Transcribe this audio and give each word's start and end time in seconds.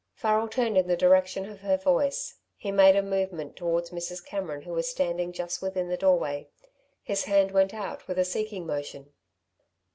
Farrel 0.15 0.47
turned 0.47 0.79
in 0.79 0.87
the 0.87 0.97
direction 0.97 1.45
of 1.45 1.59
her 1.61 1.77
voice. 1.77 2.39
He 2.57 2.71
made 2.71 2.95
a 2.95 3.03
movement 3.03 3.55
towards 3.55 3.91
Mrs. 3.91 4.25
Cameron, 4.25 4.63
who 4.63 4.73
was 4.73 4.89
standing 4.89 5.31
just 5.31 5.61
within 5.61 5.89
the 5.89 5.95
doorway. 5.95 6.49
His 7.03 7.25
hand 7.25 7.51
went 7.51 7.71
out 7.71 8.07
with 8.07 8.17
a 8.17 8.25
seeking 8.25 8.65
motion. 8.65 9.13